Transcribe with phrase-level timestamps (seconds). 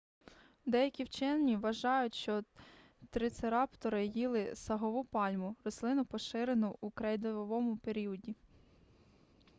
[0.65, 2.43] деякі вчені вважають що
[3.09, 8.35] трицераптори їли сагову пальму рослину поширену у крейдовому періоді